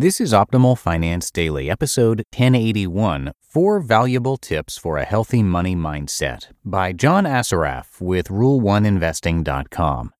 This 0.00 0.20
is 0.20 0.32
Optimal 0.32 0.78
Finance 0.78 1.28
Daily, 1.32 1.68
episode 1.68 2.22
1081 2.32 3.32
Four 3.42 3.80
Valuable 3.80 4.36
Tips 4.36 4.78
for 4.78 4.96
a 4.96 5.04
Healthy 5.04 5.42
Money 5.42 5.74
Mindset 5.74 6.52
by 6.64 6.92
John 6.92 7.24
Assaraf 7.24 8.00
with 8.00 8.28
Rule1Investing.com. 8.28 10.12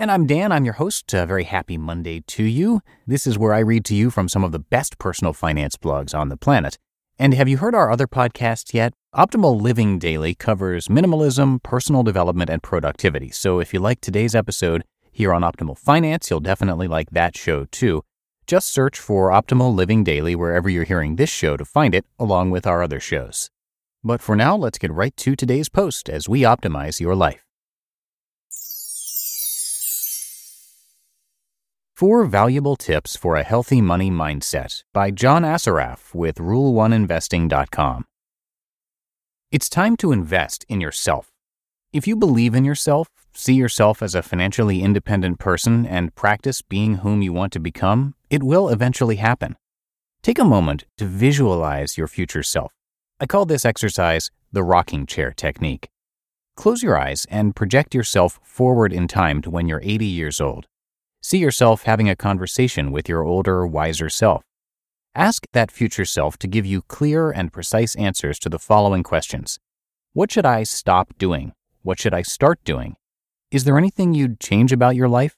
And 0.00 0.10
I'm 0.10 0.26
Dan, 0.26 0.50
I'm 0.50 0.64
your 0.64 0.74
host. 0.74 1.14
A 1.14 1.26
very 1.26 1.44
happy 1.44 1.78
Monday 1.78 2.24
to 2.26 2.42
you. 2.42 2.80
This 3.06 3.24
is 3.24 3.38
where 3.38 3.54
I 3.54 3.60
read 3.60 3.84
to 3.84 3.94
you 3.94 4.10
from 4.10 4.28
some 4.28 4.42
of 4.42 4.50
the 4.50 4.58
best 4.58 4.98
personal 4.98 5.32
finance 5.32 5.76
blogs 5.76 6.12
on 6.12 6.28
the 6.28 6.36
planet. 6.36 6.76
And 7.16 7.32
have 7.32 7.48
you 7.48 7.58
heard 7.58 7.76
our 7.76 7.88
other 7.88 8.08
podcasts 8.08 8.74
yet? 8.74 8.94
Optimal 9.14 9.60
Living 9.60 10.00
Daily 10.00 10.34
covers 10.34 10.88
minimalism, 10.88 11.62
personal 11.62 12.02
development, 12.02 12.50
and 12.50 12.64
productivity. 12.64 13.30
So 13.30 13.60
if 13.60 13.72
you 13.72 13.78
like 13.78 14.00
today's 14.00 14.34
episode 14.34 14.82
here 15.12 15.32
on 15.32 15.42
Optimal 15.42 15.78
Finance, 15.78 16.30
you'll 16.30 16.40
definitely 16.40 16.88
like 16.88 17.10
that 17.10 17.36
show 17.36 17.66
too. 17.66 18.02
Just 18.46 18.72
search 18.72 18.98
for 18.98 19.30
Optimal 19.30 19.74
Living 19.74 20.04
Daily 20.04 20.34
wherever 20.34 20.68
you're 20.68 20.84
hearing 20.84 21.16
this 21.16 21.30
show 21.30 21.56
to 21.56 21.64
find 21.64 21.94
it, 21.94 22.04
along 22.18 22.50
with 22.50 22.66
our 22.66 22.82
other 22.82 23.00
shows. 23.00 23.50
But 24.02 24.20
for 24.20 24.34
now, 24.34 24.56
let's 24.56 24.78
get 24.78 24.92
right 24.92 25.16
to 25.18 25.36
today's 25.36 25.68
post 25.68 26.08
as 26.08 26.28
we 26.28 26.40
optimize 26.40 27.00
your 27.00 27.14
life. 27.14 27.44
Four 31.94 32.24
Valuable 32.24 32.76
Tips 32.76 33.14
for 33.14 33.36
a 33.36 33.42
Healthy 33.42 33.82
Money 33.82 34.10
Mindset 34.10 34.84
by 34.94 35.10
John 35.10 35.42
Assaraf 35.42 36.14
with 36.14 36.36
Rule1Investing.com. 36.36 38.06
It's 39.52 39.68
time 39.68 39.98
to 39.98 40.10
invest 40.10 40.64
in 40.66 40.80
yourself. 40.80 41.30
If 41.92 42.06
you 42.06 42.16
believe 42.16 42.54
in 42.54 42.64
yourself, 42.64 43.08
see 43.34 43.52
yourself 43.52 44.02
as 44.02 44.14
a 44.14 44.22
financially 44.22 44.80
independent 44.82 45.38
person, 45.38 45.84
and 45.84 46.14
practice 46.14 46.62
being 46.62 46.98
whom 46.98 47.20
you 47.20 47.34
want 47.34 47.52
to 47.52 47.60
become, 47.60 48.14
it 48.30 48.42
will 48.44 48.68
eventually 48.68 49.16
happen. 49.16 49.56
Take 50.22 50.38
a 50.38 50.44
moment 50.44 50.84
to 50.98 51.04
visualize 51.04 51.98
your 51.98 52.06
future 52.06 52.42
self. 52.42 52.72
I 53.18 53.26
call 53.26 53.44
this 53.44 53.64
exercise 53.64 54.30
the 54.52 54.62
rocking 54.62 55.04
chair 55.04 55.32
technique. 55.32 55.88
Close 56.56 56.82
your 56.82 56.98
eyes 56.98 57.26
and 57.30 57.56
project 57.56 57.94
yourself 57.94 58.38
forward 58.42 58.92
in 58.92 59.08
time 59.08 59.42
to 59.42 59.50
when 59.50 59.66
you're 59.66 59.80
80 59.82 60.04
years 60.04 60.40
old. 60.40 60.66
See 61.22 61.38
yourself 61.38 61.82
having 61.82 62.08
a 62.08 62.16
conversation 62.16 62.92
with 62.92 63.08
your 63.08 63.22
older, 63.22 63.66
wiser 63.66 64.08
self. 64.08 64.42
Ask 65.14 65.46
that 65.52 65.72
future 65.72 66.04
self 66.04 66.38
to 66.38 66.46
give 66.46 66.64
you 66.64 66.82
clear 66.82 67.30
and 67.30 67.52
precise 67.52 67.96
answers 67.96 68.38
to 68.40 68.48
the 68.48 68.58
following 68.58 69.02
questions 69.02 69.58
What 70.12 70.30
should 70.30 70.46
I 70.46 70.62
stop 70.62 71.14
doing? 71.18 71.52
What 71.82 71.98
should 71.98 72.14
I 72.14 72.22
start 72.22 72.62
doing? 72.64 72.96
Is 73.50 73.64
there 73.64 73.78
anything 73.78 74.14
you'd 74.14 74.38
change 74.38 74.70
about 74.70 74.94
your 74.94 75.08
life? 75.08 75.36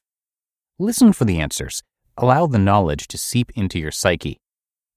Listen 0.78 1.12
for 1.12 1.24
the 1.24 1.38
answers. 1.38 1.82
Allow 2.22 2.46
the 2.46 2.58
knowledge 2.60 3.08
to 3.08 3.18
seep 3.18 3.50
into 3.56 3.80
your 3.80 3.90
psyche. 3.90 4.38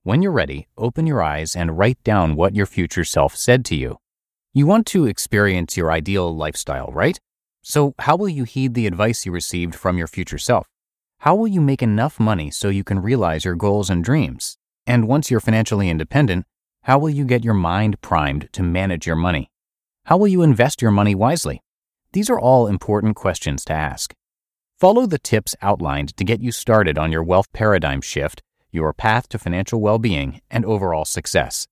When 0.04 0.22
you're 0.22 0.32
ready, 0.32 0.68
open 0.78 1.08
your 1.08 1.24
eyes 1.24 1.56
and 1.56 1.76
write 1.76 1.98
down 2.04 2.36
what 2.36 2.56
your 2.56 2.68
future 2.68 3.04
self 3.04 3.36
said 3.36 3.66
to 3.66 3.76
you. 3.76 3.98
You 4.54 4.68
want 4.68 4.86
to 4.88 5.08
experience 5.08 5.76
your 5.76 5.92
ideal 5.92 6.38
lifestyle, 6.38 6.92
right? 6.94 7.20
So, 7.64 7.96
how 7.98 8.16
will 8.16 8.30
you 8.30 8.44
heed 8.44 8.76
the 8.76 8.86
advice 8.86 9.26
you 9.26 9.32
received 9.32 9.74
from 9.74 9.98
your 9.98 10.06
future 10.06 10.38
self? 10.38 10.68
How 11.22 11.34
will 11.34 11.48
you 11.48 11.62
make 11.62 11.82
enough 11.82 12.20
money 12.20 12.52
so 12.52 12.70
you 12.70 12.84
can 12.84 13.02
realize 13.02 13.44
your 13.44 13.56
goals 13.56 13.90
and 13.90 14.04
dreams? 14.04 14.56
And 14.86 15.08
once 15.08 15.32
you're 15.32 15.40
financially 15.40 15.90
independent, 15.90 16.46
how 16.84 17.00
will 17.00 17.10
you 17.10 17.26
get 17.26 17.44
your 17.44 17.56
mind 17.56 18.02
primed 18.02 18.50
to 18.54 18.62
manage 18.62 19.08
your 19.08 19.16
money? 19.16 19.50
How 20.04 20.18
will 20.18 20.28
you 20.28 20.44
invest 20.44 20.80
your 20.80 20.92
money 20.92 21.16
wisely? 21.16 21.64
These 22.14 22.30
are 22.30 22.40
all 22.40 22.68
important 22.68 23.16
questions 23.16 23.66
to 23.66 23.74
ask. 23.74 24.14
Follow 24.78 25.06
the 25.06 25.18
tips 25.18 25.56
outlined 25.62 26.18
to 26.18 26.26
get 26.26 26.42
you 26.42 26.52
started 26.52 26.98
on 26.98 27.10
your 27.10 27.24
wealth 27.24 27.52
paradigm 27.54 28.02
shift, 28.02 28.44
your 28.72 28.92
path 28.92 29.30
to 29.30 29.40
financial 29.40 29.80
well 29.80 29.98
being, 29.98 30.42
and 30.52 30.66
overall 30.66 31.06
success. 31.06 31.66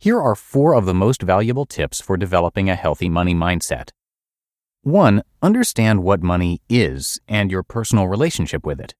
Here 0.00 0.20
are 0.20 0.34
four 0.34 0.74
of 0.74 0.84
the 0.84 0.94
most 0.94 1.22
valuable 1.22 1.64
tips 1.64 2.00
for 2.00 2.16
developing 2.16 2.68
a 2.68 2.74
healthy 2.74 3.08
money 3.08 3.36
mindset. 3.36 3.90
1. 4.82 5.22
Understand 5.42 6.02
what 6.02 6.24
money 6.24 6.60
is 6.68 7.20
and 7.28 7.52
your 7.52 7.62
personal 7.62 8.08
relationship 8.08 8.66
with 8.66 8.80
it. 8.80 8.96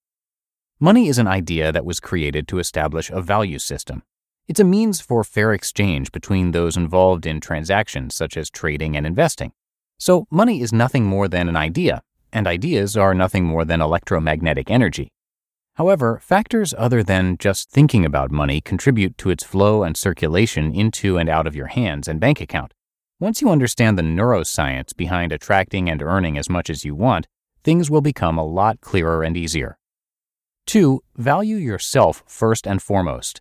Money 0.78 1.09
is 1.09 1.19
an 1.19 1.27
idea 1.27 1.72
that 1.72 1.84
was 1.84 1.99
created 1.99 2.47
to 2.47 2.61
establish 2.61 3.11
a 3.11 3.21
value 3.21 3.59
system. 3.59 4.05
It's 4.47 4.61
a 4.61 4.65
means 4.65 5.01
for 5.01 5.25
fair 5.25 5.53
exchange 5.53 6.12
between 6.12 6.53
those 6.53 6.77
involved 6.77 7.27
in 7.27 7.41
transactions 7.41 8.15
such 8.15 8.37
as 8.37 8.49
trading 8.49 8.97
and 8.97 9.05
investing. 9.05 9.53
So, 9.99 10.28
money 10.31 10.62
is 10.62 10.72
nothing 10.72 11.05
more 11.05 11.27
than 11.27 11.49
an 11.49 11.56
idea, 11.56 12.03
and 12.34 12.47
ideas 12.47 12.97
are 12.97 13.15
nothing 13.15 13.45
more 13.45 13.65
than 13.65 13.81
electromagnetic 13.81 14.71
energy. 14.71 15.09
However, 15.77 16.21
factors 16.22 16.75
other 16.77 17.03
than 17.03 17.39
just 17.39 17.71
thinking 17.71 18.05
about 18.05 18.31
money 18.31 18.61
contribute 18.61 19.17
to 19.19 19.31
its 19.31 19.43
flow 19.43 19.83
and 19.83 19.97
circulation 19.97 20.75
into 20.75 21.17
and 21.17 21.28
out 21.28 21.47
of 21.47 21.56
your 21.56 21.69
hands 21.69 22.06
and 22.06 22.21
bank 22.21 22.41
account. 22.41 22.75
Once 23.19 23.41
you 23.41 23.49
understand 23.49 23.97
the 23.97 24.03
neuroscience 24.03 24.95
behind 24.95 25.33
attracting 25.33 25.89
and 25.89 26.03
earning 26.03 26.37
as 26.37 26.50
much 26.50 26.69
as 26.69 26.84
you 26.84 26.95
want, 26.95 27.27
things 27.65 27.91
will 27.91 28.00
become 28.00 28.37
a 28.37 28.45
lot 28.45 28.81
clearer 28.81 29.22
and 29.22 29.37
easier. 29.37 29.78
2. 30.66 31.01
Value 31.16 31.56
yourself 31.56 32.22
first 32.27 32.66
and 32.66 32.83
foremost. 32.83 33.41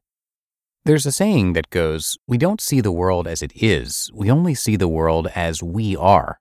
There's 0.85 1.05
a 1.05 1.11
saying 1.11 1.53
that 1.53 1.69
goes, 1.69 2.17
We 2.27 2.37
don't 2.37 2.59
see 2.59 2.81
the 2.81 2.91
world 2.91 3.27
as 3.27 3.41
it 3.41 3.53
is, 3.55 4.11
we 4.13 4.29
only 4.29 4.53
see 4.53 4.75
the 4.75 4.87
world 4.87 5.27
as 5.35 5.63
we 5.63 5.95
are. 5.95 6.39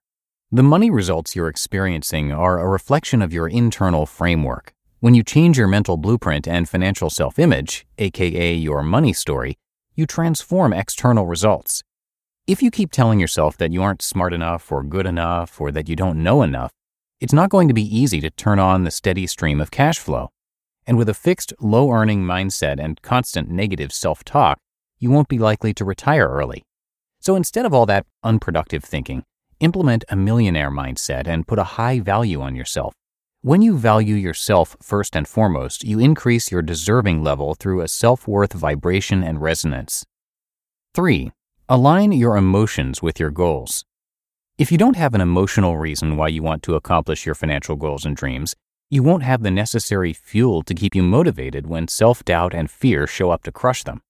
The 0.54 0.62
money 0.62 0.90
results 0.90 1.34
you're 1.34 1.48
experiencing 1.48 2.30
are 2.30 2.60
a 2.60 2.68
reflection 2.68 3.22
of 3.22 3.32
your 3.32 3.48
internal 3.48 4.04
framework. 4.04 4.74
When 5.00 5.14
you 5.14 5.22
change 5.22 5.56
your 5.56 5.66
mental 5.66 5.96
blueprint 5.96 6.46
and 6.46 6.68
financial 6.68 7.08
self 7.08 7.38
image, 7.38 7.86
aka 7.96 8.52
your 8.52 8.82
money 8.82 9.14
story, 9.14 9.56
you 9.94 10.04
transform 10.04 10.74
external 10.74 11.24
results. 11.24 11.82
If 12.46 12.62
you 12.62 12.70
keep 12.70 12.92
telling 12.92 13.18
yourself 13.18 13.56
that 13.56 13.72
you 13.72 13.82
aren't 13.82 14.02
smart 14.02 14.34
enough 14.34 14.70
or 14.70 14.82
good 14.82 15.06
enough 15.06 15.58
or 15.58 15.72
that 15.72 15.88
you 15.88 15.96
don't 15.96 16.22
know 16.22 16.42
enough, 16.42 16.70
it's 17.18 17.32
not 17.32 17.48
going 17.48 17.68
to 17.68 17.74
be 17.74 17.96
easy 17.96 18.20
to 18.20 18.28
turn 18.28 18.58
on 18.58 18.84
the 18.84 18.90
steady 18.90 19.26
stream 19.26 19.58
of 19.58 19.70
cash 19.70 19.98
flow. 19.98 20.28
And 20.86 20.98
with 20.98 21.08
a 21.08 21.14
fixed, 21.14 21.54
low 21.60 21.90
earning 21.90 22.24
mindset 22.24 22.78
and 22.78 23.00
constant 23.00 23.48
negative 23.48 23.90
self 23.90 24.22
talk, 24.22 24.58
you 24.98 25.10
won't 25.10 25.28
be 25.28 25.38
likely 25.38 25.72
to 25.72 25.84
retire 25.86 26.28
early. 26.28 26.62
So 27.20 27.36
instead 27.36 27.64
of 27.64 27.72
all 27.72 27.86
that 27.86 28.04
unproductive 28.22 28.84
thinking, 28.84 29.24
Implement 29.62 30.04
a 30.08 30.16
millionaire 30.16 30.72
mindset 30.72 31.28
and 31.28 31.46
put 31.46 31.56
a 31.56 31.78
high 31.78 32.00
value 32.00 32.40
on 32.40 32.56
yourself. 32.56 32.94
When 33.42 33.62
you 33.62 33.78
value 33.78 34.16
yourself 34.16 34.76
first 34.82 35.14
and 35.14 35.26
foremost, 35.28 35.84
you 35.84 36.00
increase 36.00 36.50
your 36.50 36.62
deserving 36.62 37.22
level 37.22 37.54
through 37.54 37.80
a 37.80 37.86
self 37.86 38.26
worth 38.26 38.54
vibration 38.54 39.22
and 39.22 39.40
resonance. 39.40 40.04
3. 40.94 41.30
Align 41.68 42.10
your 42.10 42.36
emotions 42.36 43.02
with 43.02 43.20
your 43.20 43.30
goals. 43.30 43.84
If 44.58 44.72
you 44.72 44.78
don't 44.78 44.96
have 44.96 45.14
an 45.14 45.20
emotional 45.20 45.76
reason 45.76 46.16
why 46.16 46.26
you 46.26 46.42
want 46.42 46.64
to 46.64 46.74
accomplish 46.74 47.24
your 47.24 47.36
financial 47.36 47.76
goals 47.76 48.04
and 48.04 48.16
dreams, 48.16 48.56
you 48.90 49.04
won't 49.04 49.22
have 49.22 49.44
the 49.44 49.50
necessary 49.52 50.12
fuel 50.12 50.64
to 50.64 50.74
keep 50.74 50.96
you 50.96 51.04
motivated 51.04 51.68
when 51.68 51.86
self 51.86 52.24
doubt 52.24 52.52
and 52.52 52.68
fear 52.68 53.06
show 53.06 53.30
up 53.30 53.44
to 53.44 53.52
crush 53.52 53.84
them. 53.84 54.00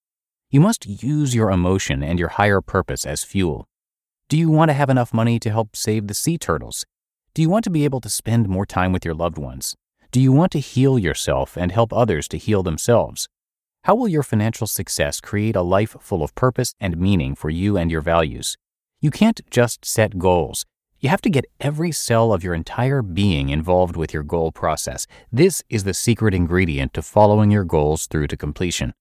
You 0.48 0.60
must 0.60 0.86
use 0.86 1.34
your 1.34 1.50
emotion 1.50 2.02
and 2.02 2.18
your 2.18 2.30
higher 2.40 2.62
purpose 2.62 3.04
as 3.04 3.22
fuel. 3.22 3.68
Do 4.28 4.38
you 4.38 4.50
want 4.50 4.70
to 4.70 4.74
have 4.74 4.88
enough 4.88 5.12
money 5.12 5.38
to 5.38 5.50
help 5.50 5.76
save 5.76 6.06
the 6.06 6.14
sea 6.14 6.38
turtles? 6.38 6.84
Do 7.34 7.42
you 7.42 7.50
want 7.50 7.64
to 7.64 7.70
be 7.70 7.84
able 7.84 8.00
to 8.00 8.08
spend 8.08 8.48
more 8.48 8.66
time 8.66 8.92
with 8.92 9.04
your 9.04 9.14
loved 9.14 9.38
ones? 9.38 9.76
Do 10.10 10.20
you 10.20 10.32
want 10.32 10.52
to 10.52 10.60
heal 10.60 10.98
yourself 10.98 11.56
and 11.56 11.72
help 11.72 11.92
others 11.92 12.28
to 12.28 12.38
heal 12.38 12.62
themselves? 12.62 13.28
How 13.84 13.94
will 13.94 14.08
your 14.08 14.22
financial 14.22 14.66
success 14.66 15.20
create 15.20 15.56
a 15.56 15.62
life 15.62 15.96
full 16.00 16.22
of 16.22 16.34
purpose 16.34 16.74
and 16.78 16.96
meaning 16.96 17.34
for 17.34 17.50
you 17.50 17.76
and 17.76 17.90
your 17.90 18.00
values? 18.00 18.56
You 19.00 19.10
can't 19.10 19.40
just 19.50 19.84
set 19.84 20.18
goals. 20.18 20.64
You 21.00 21.08
have 21.08 21.22
to 21.22 21.30
get 21.30 21.46
every 21.60 21.90
cell 21.90 22.32
of 22.32 22.44
your 22.44 22.54
entire 22.54 23.02
being 23.02 23.48
involved 23.48 23.96
with 23.96 24.14
your 24.14 24.22
goal 24.22 24.52
process. 24.52 25.06
This 25.32 25.64
is 25.68 25.82
the 25.82 25.94
secret 25.94 26.32
ingredient 26.32 26.94
to 26.94 27.02
following 27.02 27.50
your 27.50 27.64
goals 27.64 28.06
through 28.06 28.28
to 28.28 28.36
completion. 28.36 28.94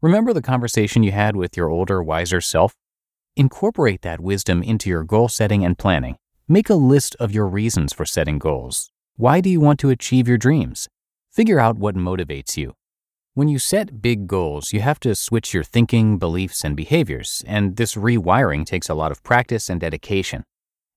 Remember 0.00 0.32
the 0.32 0.42
conversation 0.42 1.02
you 1.02 1.10
had 1.10 1.34
with 1.34 1.56
your 1.56 1.70
older, 1.70 2.02
wiser 2.02 2.40
self? 2.40 2.76
Incorporate 3.36 4.02
that 4.02 4.20
wisdom 4.20 4.62
into 4.62 4.88
your 4.88 5.02
goal 5.02 5.28
setting 5.28 5.64
and 5.64 5.76
planning. 5.76 6.18
Make 6.46 6.70
a 6.70 6.76
list 6.76 7.16
of 7.18 7.32
your 7.32 7.48
reasons 7.48 7.92
for 7.92 8.04
setting 8.04 8.38
goals. 8.38 8.92
Why 9.16 9.40
do 9.40 9.50
you 9.50 9.58
want 9.58 9.80
to 9.80 9.90
achieve 9.90 10.28
your 10.28 10.38
dreams? 10.38 10.88
Figure 11.32 11.58
out 11.58 11.76
what 11.76 11.96
motivates 11.96 12.56
you. 12.56 12.74
When 13.32 13.48
you 13.48 13.58
set 13.58 14.00
big 14.00 14.28
goals, 14.28 14.72
you 14.72 14.82
have 14.82 15.00
to 15.00 15.16
switch 15.16 15.52
your 15.52 15.64
thinking, 15.64 16.16
beliefs, 16.16 16.64
and 16.64 16.76
behaviors, 16.76 17.42
and 17.44 17.74
this 17.74 17.96
rewiring 17.96 18.64
takes 18.64 18.88
a 18.88 18.94
lot 18.94 19.10
of 19.10 19.24
practice 19.24 19.68
and 19.68 19.80
dedication. 19.80 20.44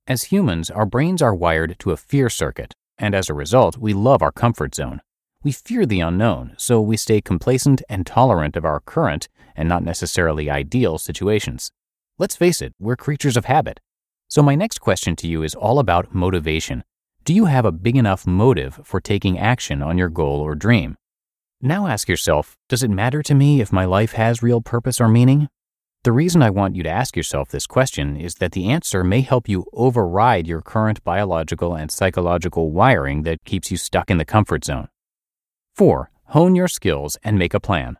As 0.05 0.25
humans, 0.25 0.69
our 0.69 0.85
brains 0.85 1.23
are 1.23 1.33
wired 1.33 1.79
to 1.79 1.89
a 1.89 1.97
fear 1.97 2.29
circuit, 2.29 2.75
and 2.99 3.15
as 3.15 3.29
a 3.29 3.33
result, 3.33 3.77
we 3.77 3.95
love 3.95 4.21
our 4.21 4.31
comfort 4.31 4.75
zone. 4.75 5.01
We 5.43 5.53
fear 5.53 5.87
the 5.87 6.01
unknown, 6.01 6.53
so 6.57 6.81
we 6.81 6.97
stay 6.97 7.19
complacent 7.19 7.81
and 7.89 8.05
tolerant 8.05 8.55
of 8.55 8.63
our 8.63 8.79
current, 8.79 9.27
and 9.55 9.67
not 9.67 9.83
necessarily 9.83 10.51
ideal, 10.51 10.99
situations. 10.99 11.71
Let's 12.19 12.35
face 12.35 12.63
it, 12.63 12.73
we're 12.79 12.95
creatures 12.95 13.37
of 13.37 13.45
habit. 13.45 13.79
So, 14.27 14.41
my 14.41 14.55
next 14.55 14.79
question 14.79 15.15
to 15.17 15.27
you 15.27 15.43
is 15.43 15.53
all 15.53 15.77
about 15.77 16.15
motivation. 16.15 16.83
Do 17.25 17.31
you 17.31 17.45
have 17.45 17.63
a 17.63 17.71
big 17.71 17.95
enough 17.95 18.25
motive 18.25 18.79
for 18.83 18.99
taking 18.99 19.37
action 19.37 19.83
on 19.83 19.99
your 19.99 20.09
goal 20.09 20.39
or 20.39 20.55
dream? 20.55 20.97
Now 21.61 21.85
ask 21.85 22.09
yourself 22.09 22.57
Does 22.69 22.81
it 22.81 22.89
matter 22.89 23.21
to 23.21 23.35
me 23.35 23.61
if 23.61 23.71
my 23.71 23.85
life 23.85 24.13
has 24.13 24.41
real 24.41 24.61
purpose 24.61 24.99
or 24.99 25.07
meaning? 25.07 25.47
The 26.03 26.11
reason 26.11 26.41
I 26.41 26.49
want 26.49 26.75
you 26.75 26.81
to 26.81 26.89
ask 26.89 27.15
yourself 27.15 27.49
this 27.49 27.67
question 27.67 28.17
is 28.17 28.35
that 28.35 28.53
the 28.53 28.67
answer 28.67 29.03
may 29.03 29.21
help 29.21 29.47
you 29.47 29.67
override 29.71 30.47
your 30.47 30.63
current 30.63 31.03
biological 31.03 31.75
and 31.75 31.91
psychological 31.91 32.71
wiring 32.71 33.23
that 33.23 33.45
keeps 33.45 33.69
you 33.69 33.77
stuck 33.77 34.09
in 34.09 34.17
the 34.17 34.25
comfort 34.25 34.65
zone. 34.65 34.87
4. 35.75 36.09
Hone 36.29 36.55
your 36.55 36.67
skills 36.67 37.15
and 37.23 37.37
make 37.37 37.53
a 37.53 37.59
plan. 37.59 37.97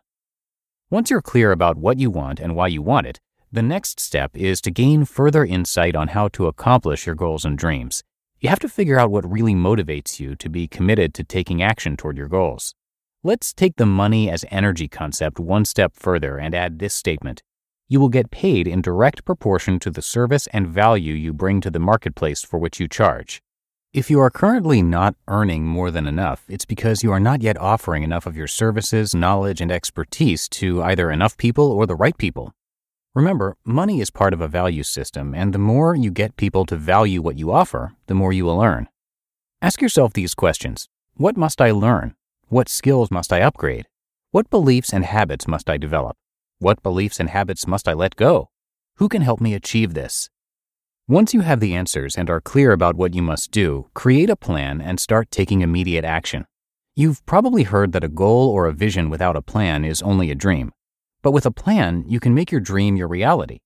Once 0.90 1.08
you're 1.08 1.22
clear 1.22 1.52
about 1.52 1.76
what 1.76 2.00
you 2.00 2.10
want 2.10 2.40
and 2.40 2.56
why 2.56 2.66
you 2.66 2.82
want 2.82 3.06
it, 3.06 3.20
the 3.50 3.62
next 3.62 3.98
step 3.98 4.30
is 4.34 4.60
to 4.60 4.70
gain 4.70 5.04
further 5.04 5.44
insight 5.44 5.96
on 5.96 6.08
how 6.08 6.28
to 6.28 6.46
accomplish 6.46 7.06
your 7.06 7.14
goals 7.14 7.44
and 7.44 7.56
dreams. 7.56 8.02
You 8.40 8.48
have 8.50 8.58
to 8.60 8.68
figure 8.68 8.98
out 8.98 9.10
what 9.10 9.30
really 9.30 9.54
motivates 9.54 10.20
you 10.20 10.36
to 10.36 10.48
be 10.48 10.68
committed 10.68 11.14
to 11.14 11.24
taking 11.24 11.62
action 11.62 11.96
toward 11.96 12.16
your 12.16 12.28
goals. 12.28 12.74
Let's 13.24 13.52
take 13.52 13.76
the 13.76 13.86
money 13.86 14.30
as 14.30 14.44
energy 14.50 14.86
concept 14.86 15.40
one 15.40 15.64
step 15.64 15.92
further 15.96 16.36
and 16.36 16.54
add 16.54 16.78
this 16.78 16.94
statement. 16.94 17.42
You 17.88 18.00
will 18.00 18.10
get 18.10 18.30
paid 18.30 18.68
in 18.68 18.82
direct 18.82 19.24
proportion 19.24 19.78
to 19.80 19.90
the 19.90 20.02
service 20.02 20.46
and 20.52 20.68
value 20.68 21.14
you 21.14 21.32
bring 21.32 21.60
to 21.62 21.70
the 21.70 21.78
marketplace 21.78 22.44
for 22.44 22.58
which 22.58 22.78
you 22.78 22.86
charge. 22.86 23.40
If 23.94 24.10
you 24.10 24.20
are 24.20 24.30
currently 24.30 24.82
not 24.82 25.16
earning 25.26 25.64
more 25.64 25.90
than 25.90 26.06
enough, 26.06 26.44
it's 26.48 26.66
because 26.66 27.02
you 27.02 27.10
are 27.10 27.18
not 27.18 27.40
yet 27.40 27.56
offering 27.56 28.02
enough 28.02 28.26
of 28.26 28.36
your 28.36 28.46
services, 28.46 29.14
knowledge, 29.14 29.62
and 29.62 29.72
expertise 29.72 30.46
to 30.50 30.82
either 30.82 31.10
enough 31.10 31.38
people 31.38 31.72
or 31.72 31.86
the 31.86 31.96
right 31.96 32.16
people. 32.18 32.52
Remember, 33.18 33.56
money 33.64 34.00
is 34.00 34.10
part 34.10 34.32
of 34.32 34.40
a 34.40 34.46
value 34.46 34.84
system, 34.84 35.34
and 35.34 35.52
the 35.52 35.58
more 35.58 35.96
you 35.96 36.12
get 36.12 36.36
people 36.36 36.64
to 36.66 36.76
value 36.76 37.20
what 37.20 37.36
you 37.36 37.50
offer, 37.50 37.96
the 38.06 38.14
more 38.14 38.32
you 38.32 38.44
will 38.44 38.62
earn. 38.62 38.86
Ask 39.60 39.82
yourself 39.82 40.12
these 40.12 40.36
questions 40.36 40.88
What 41.14 41.36
must 41.36 41.60
I 41.60 41.72
learn? 41.72 42.14
What 42.46 42.68
skills 42.68 43.10
must 43.10 43.32
I 43.32 43.40
upgrade? 43.40 43.88
What 44.30 44.50
beliefs 44.50 44.92
and 44.92 45.04
habits 45.04 45.48
must 45.48 45.68
I 45.68 45.78
develop? 45.78 46.16
What 46.60 46.80
beliefs 46.84 47.18
and 47.18 47.28
habits 47.28 47.66
must 47.66 47.88
I 47.88 47.92
let 47.92 48.14
go? 48.14 48.50
Who 48.98 49.08
can 49.08 49.22
help 49.22 49.40
me 49.40 49.52
achieve 49.52 49.94
this? 49.94 50.30
Once 51.08 51.34
you 51.34 51.40
have 51.40 51.58
the 51.58 51.74
answers 51.74 52.16
and 52.16 52.30
are 52.30 52.40
clear 52.40 52.70
about 52.70 52.94
what 52.94 53.14
you 53.14 53.22
must 53.22 53.50
do, 53.50 53.90
create 53.94 54.30
a 54.30 54.36
plan 54.36 54.80
and 54.80 55.00
start 55.00 55.32
taking 55.32 55.60
immediate 55.60 56.04
action. 56.04 56.46
You've 56.94 57.26
probably 57.26 57.64
heard 57.64 57.90
that 57.94 58.04
a 58.04 58.14
goal 58.22 58.48
or 58.48 58.66
a 58.66 58.72
vision 58.72 59.10
without 59.10 59.34
a 59.34 59.42
plan 59.42 59.84
is 59.84 60.02
only 60.02 60.30
a 60.30 60.36
dream. 60.36 60.70
But 61.22 61.32
with 61.32 61.46
a 61.46 61.50
plan, 61.50 62.04
you 62.06 62.20
can 62.20 62.34
make 62.34 62.50
your 62.50 62.60
dream 62.60 62.96
your 62.96 63.08
reality. 63.08 63.58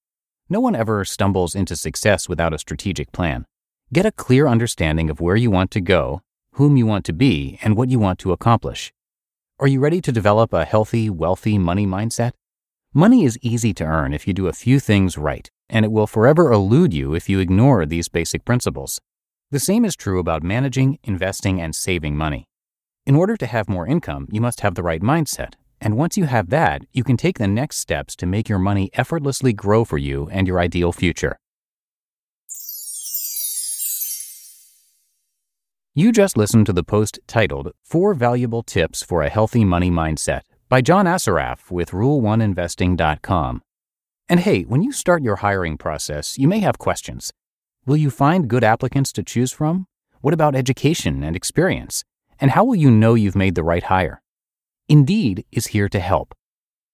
No 0.48 0.60
one 0.60 0.74
ever 0.74 1.04
stumbles 1.04 1.54
into 1.54 1.76
success 1.76 2.28
without 2.28 2.54
a 2.54 2.58
strategic 2.58 3.12
plan. 3.12 3.46
Get 3.92 4.06
a 4.06 4.12
clear 4.12 4.46
understanding 4.46 5.10
of 5.10 5.20
where 5.20 5.36
you 5.36 5.50
want 5.50 5.70
to 5.72 5.80
go 5.80 6.22
whom 6.56 6.76
you 6.76 6.84
want 6.84 7.04
to 7.06 7.12
be, 7.12 7.58
and 7.62 7.76
what 7.76 7.88
you 7.88 7.98
want 7.98 8.18
to 8.18 8.32
accomplish. 8.32 8.92
Are 9.58 9.66
you 9.66 9.80
ready 9.80 10.00
to 10.02 10.12
develop 10.12 10.52
a 10.52 10.66
healthy, 10.66 11.08
wealthy 11.08 11.56
money 11.56 11.86
mindset? 11.86 12.32
Money 12.92 13.24
is 13.24 13.38
easy 13.40 13.72
to 13.74 13.84
earn 13.84 14.12
if 14.12 14.26
you 14.26 14.34
do 14.34 14.48
a 14.48 14.52
few 14.52 14.78
things 14.78 15.16
right, 15.16 15.50
and 15.70 15.84
it 15.84 15.90
will 15.90 16.06
forever 16.06 16.52
elude 16.52 16.92
you 16.92 17.14
if 17.14 17.28
you 17.28 17.38
ignore 17.38 17.86
these 17.86 18.08
basic 18.08 18.44
principles. 18.44 19.00
The 19.50 19.60
same 19.60 19.86
is 19.86 19.96
true 19.96 20.18
about 20.18 20.42
managing, 20.42 20.98
investing, 21.04 21.58
and 21.60 21.74
saving 21.74 22.16
money. 22.16 22.44
In 23.06 23.16
order 23.16 23.36
to 23.38 23.46
have 23.46 23.68
more 23.68 23.86
income, 23.86 24.28
you 24.30 24.40
must 24.42 24.60
have 24.60 24.74
the 24.74 24.82
right 24.82 25.00
mindset. 25.00 25.54
And 25.84 25.96
once 25.96 26.16
you 26.16 26.26
have 26.26 26.50
that, 26.50 26.82
you 26.92 27.02
can 27.02 27.16
take 27.16 27.38
the 27.38 27.48
next 27.48 27.78
steps 27.78 28.14
to 28.16 28.24
make 28.24 28.48
your 28.48 28.60
money 28.60 28.88
effortlessly 28.94 29.52
grow 29.52 29.84
for 29.84 29.98
you 29.98 30.28
and 30.30 30.46
your 30.46 30.60
ideal 30.60 30.92
future. 30.92 31.36
You 35.92 36.12
just 36.12 36.36
listened 36.36 36.66
to 36.66 36.72
the 36.72 36.84
post 36.84 37.18
titled 37.26 37.72
Four 37.82 38.14
Valuable 38.14 38.62
Tips 38.62 39.02
for 39.02 39.22
a 39.22 39.28
Healthy 39.28 39.64
Money 39.64 39.90
Mindset 39.90 40.42
by 40.68 40.82
John 40.82 41.06
Assaraf 41.06 41.68
with 41.72 41.90
Rule1Investing.com. 41.90 43.60
And 44.28 44.40
hey, 44.40 44.62
when 44.62 44.82
you 44.82 44.92
start 44.92 45.24
your 45.24 45.36
hiring 45.36 45.76
process, 45.76 46.38
you 46.38 46.46
may 46.46 46.60
have 46.60 46.78
questions. 46.78 47.32
Will 47.86 47.96
you 47.96 48.08
find 48.08 48.48
good 48.48 48.62
applicants 48.62 49.12
to 49.14 49.24
choose 49.24 49.50
from? 49.50 49.88
What 50.20 50.32
about 50.32 50.54
education 50.54 51.24
and 51.24 51.34
experience? 51.34 52.04
And 52.40 52.52
how 52.52 52.62
will 52.62 52.76
you 52.76 52.90
know 52.90 53.14
you've 53.14 53.34
made 53.34 53.56
the 53.56 53.64
right 53.64 53.82
hire? 53.82 54.21
Indeed 54.92 55.46
is 55.50 55.68
here 55.68 55.88
to 55.88 55.98
help. 55.98 56.34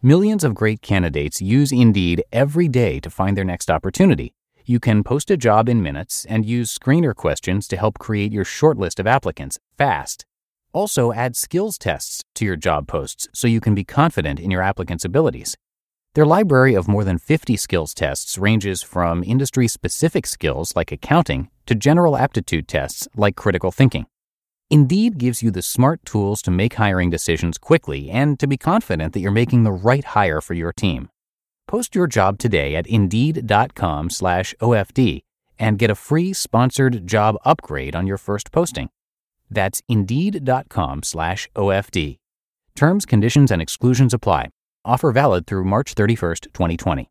Millions 0.03 0.45
of 0.45 0.55
great 0.55 0.83
candidates 0.83 1.43
use 1.43 1.73
Indeed 1.73 2.23
every 2.33 2.69
day 2.69 3.01
to 3.01 3.11
find 3.11 3.37
their 3.37 3.51
next 3.53 3.69
opportunity. 3.69 4.35
You 4.65 4.79
can 4.79 5.03
post 5.03 5.33
a 5.33 5.37
job 5.37 5.69
in 5.69 5.83
minutes 5.83 6.25
and 6.27 6.47
use 6.47 6.73
screener 6.73 7.13
questions 7.13 7.67
to 7.67 7.77
help 7.77 7.99
create 7.99 8.31
your 8.31 8.45
shortlist 8.45 9.01
of 9.01 9.09
applicants 9.09 9.59
fast. 9.77 10.25
Also, 10.73 11.13
add 11.13 11.35
skills 11.35 11.77
tests 11.77 12.23
to 12.37 12.45
your 12.45 12.55
job 12.55 12.87
posts 12.87 13.27
so 13.35 13.49
you 13.49 13.61
can 13.61 13.75
be 13.75 13.83
confident 13.83 14.39
in 14.39 14.53
your 14.53 14.63
applicant's 14.63 15.05
abilities. 15.05 15.57
Their 16.15 16.25
library 16.25 16.75
of 16.75 16.87
more 16.87 17.03
than 17.03 17.19
50 17.19 17.57
skills 17.57 17.95
tests 17.95 18.39
ranges 18.39 18.81
from 18.81 19.25
industry 19.25 19.67
specific 19.67 20.25
skills 20.25 20.73
like 20.77 20.93
accounting 20.93 21.51
to 21.67 21.75
general 21.75 22.17
aptitude 22.17 22.69
tests 22.69 23.09
like 23.17 23.35
critical 23.35 23.73
thinking. 23.73 24.07
Indeed 24.71 25.19
gives 25.19 25.43
you 25.43 25.51
the 25.51 25.63
smart 25.63 26.05
tools 26.05 26.43
to 26.43 26.51
make 26.51 26.75
hiring 26.75 27.09
decisions 27.09 27.59
quickly 27.59 28.11
and 28.11 28.39
to 28.39 28.47
be 28.47 28.57
confident 28.57 29.13
that 29.13 29.21
you're 29.21 29.31
making 29.31 29.65
the 29.65 29.73
right 29.73 30.05
hire 30.05 30.41
for 30.41 30.55
your 30.55 30.73
team. 30.73 31.09
Post 31.67 31.95
your 31.95 32.07
job 32.07 32.39
today 32.39 32.77
at 32.77 32.87
Indeed.com 32.87 34.11
slash 34.11 34.55
OFD 34.61 35.23
and 35.59 35.79
get 35.79 35.91
a 35.91 35.95
free 35.95 36.33
sponsored 36.33 37.07
job 37.07 37.37
upgrade 37.45 37.97
on 37.97 38.07
your 38.07 38.19
first 38.19 38.53
posting. 38.53 38.91
That's 39.51 39.83
Indeed.com 39.89 41.03
slash 41.03 41.49
OFD. 41.57 42.19
Terms, 42.75 43.07
conditions, 43.07 43.51
and 43.51 43.61
exclusions 43.63 44.15
apply. 44.15 44.51
Offer 44.85 45.13
valid 45.13 45.47
through 45.47 45.65
March 45.65 45.95
31st, 45.95 46.53
2020. 46.53 47.09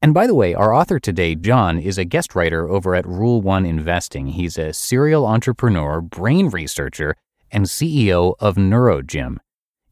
And 0.00 0.14
by 0.14 0.28
the 0.28 0.34
way, 0.34 0.54
our 0.54 0.72
author 0.72 1.00
today, 1.00 1.34
John, 1.34 1.76
is 1.78 1.98
a 1.98 2.04
guest 2.04 2.36
writer 2.36 2.68
over 2.68 2.94
at 2.94 3.04
Rule 3.04 3.42
One 3.42 3.66
Investing. 3.66 4.28
He's 4.28 4.56
a 4.56 4.72
serial 4.72 5.26
entrepreneur, 5.26 6.00
brain 6.00 6.50
researcher, 6.50 7.16
and 7.50 7.64
CEO 7.66 8.34
of 8.38 8.54
NeuroGym. 8.54 9.38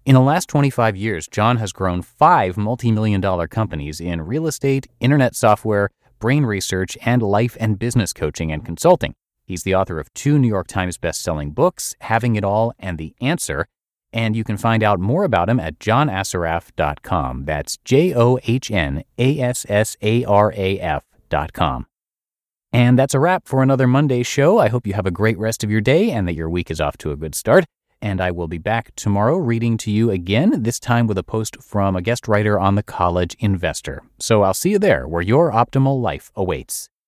In 0.05 0.14
the 0.14 0.20
last 0.20 0.49
25 0.49 0.94
years, 0.94 1.26
John 1.26 1.56
has 1.56 1.73
grown 1.73 2.03
five 2.03 2.56
multi 2.56 2.93
million 2.93 3.20
dollar 3.20 3.49
companies 3.49 4.00
in 4.00 4.23
real 4.23 4.47
estate, 4.47 4.87
internet 5.00 5.35
software, 5.35 5.91
brain 6.20 6.47
research, 6.47 6.97
and 7.05 7.20
life 7.20 7.56
and 7.59 7.76
business 7.76 8.12
coaching 8.12 8.52
and 8.52 8.64
consulting. 8.64 9.12
He's 9.44 9.64
the 9.64 9.75
author 9.75 9.99
of 9.99 10.14
two 10.14 10.38
New 10.38 10.47
York 10.49 10.69
Times 10.69 10.99
best-selling 10.99 11.50
books, 11.50 11.97
Having 12.00 12.37
It 12.37 12.44
All 12.44 12.73
and 12.79 12.97
The 12.97 13.17
Answer, 13.20 13.67
and 14.12 14.37
you 14.37 14.44
can 14.44 14.56
find 14.56 14.82
out 14.82 15.00
more 15.00 15.25
about 15.25 15.49
him 15.49 15.61
at 15.61 15.79
johnassaraf.com. 15.79 17.44
That's 17.44 17.76
J 17.79 18.14
O 18.14 18.38
H 18.45 18.71
N 18.71 19.04
A 19.19 19.40
S 19.40 19.66
S 19.69 19.97
A 20.02 20.25
R 20.25 20.52
A 20.57 20.78
F.com. 20.81 21.87
And 22.73 22.99
that's 22.99 23.14
a 23.14 23.21
wrap 23.21 23.47
for 23.47 23.62
another 23.62 23.87
Monday 23.87 24.23
show. 24.23 24.59
I 24.59 24.69
hope 24.69 24.87
you 24.87 24.92
have 24.95 25.07
a 25.07 25.11
great 25.11 25.38
rest 25.38 25.64
of 25.64 25.71
your 25.71 25.81
day 25.81 26.11
and 26.11 26.28
that 26.28 26.35
your 26.35 26.50
week 26.50 26.71
is 26.71 26.81
off 26.81 26.97
to 26.99 27.11
a 27.11 27.16
good 27.16 27.35
start 27.35 27.64
and 28.02 28.21
I 28.21 28.31
will 28.31 28.49
be 28.49 28.59
back 28.59 28.95
tomorrow 28.95 29.37
reading 29.37 29.76
to 29.78 29.90
you 29.90 30.11
again, 30.11 30.62
this 30.62 30.78
time 30.78 31.07
with 31.07 31.19
a 31.19 31.23
post 31.23 31.62
from 31.62 31.97
a 31.97 32.02
guest 32.02 32.28
writer 32.28 32.59
on 32.59 32.75
the 32.75 32.83
College 32.83 33.37
Investor. 33.38 34.02
So 34.19 34.42
I'll 34.42 34.54
see 34.54 34.71
you 34.71 34.78
there 34.78 35.09
where 35.09 35.23
your 35.23 35.50
optimal 35.50 36.00
life 36.00 36.31
awaits. 36.37 36.88